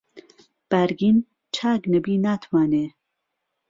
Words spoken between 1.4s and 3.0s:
چاک نهبی ناتوانێ